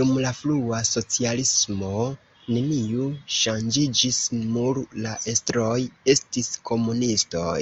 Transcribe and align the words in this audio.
Dum 0.00 0.10
la 0.24 0.28
frua 0.40 0.76
socialismo 0.88 1.88
neniu 2.56 3.06
ŝanĝiĝis, 3.38 4.20
mur 4.52 4.80
la 5.08 5.16
estroj 5.34 5.76
estis 6.16 6.52
komunistoj. 6.72 7.58